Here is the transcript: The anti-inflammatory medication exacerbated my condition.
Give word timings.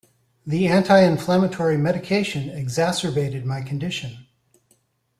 The 0.47 0.65
anti-inflammatory 0.67 1.77
medication 1.77 2.49
exacerbated 2.49 3.45
my 3.45 3.61
condition. 3.61 4.25